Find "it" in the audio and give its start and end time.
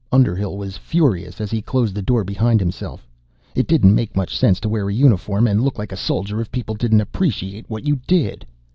3.53-3.67